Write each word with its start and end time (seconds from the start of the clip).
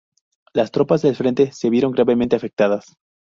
Las 0.53 0.71
tropas 0.71 1.03
del 1.03 1.15
frente 1.15 1.51
se 1.51 1.69
vieron 1.69 1.91
gravemente 1.91 2.35
afectadas. 2.35 2.97